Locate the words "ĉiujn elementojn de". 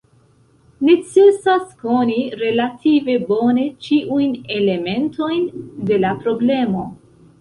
3.89-6.01